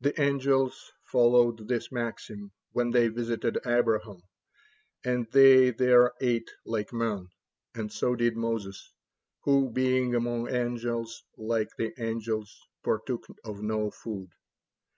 [0.00, 4.22] The angels followed this maxim when they visited Abraham,
[5.04, 7.28] for they there ate like men;
[7.72, 8.90] and so did Moses,
[9.42, 14.30] who being among angels, like the angels partook of no food.